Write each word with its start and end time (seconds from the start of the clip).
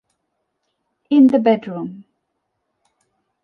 In 1.11 1.27
the 1.27 1.37
bedroom. 1.37 2.05